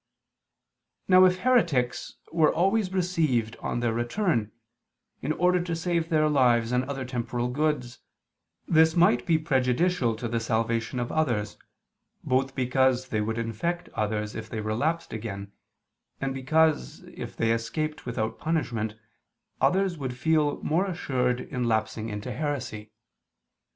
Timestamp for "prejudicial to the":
9.37-10.39